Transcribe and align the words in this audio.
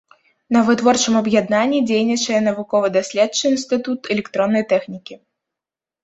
На 0.55 0.59
вытворчым 0.67 1.17
аб'яднанні 1.19 1.81
дзейнічае 1.89 2.39
навукова-даследчы 2.45 3.43
інстытут 3.51 4.09
электроннай 4.15 4.65
тэхнікі. 4.73 5.19